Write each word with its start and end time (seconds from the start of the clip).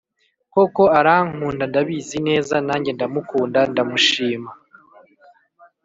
Koko 0.53 0.83
arankunda 0.99 1.63
ndabizi 1.67 2.17
neza 2.27 2.55
nanjye 2.65 2.91
ndamukunda 2.93 3.59
ndamushima 3.71 4.51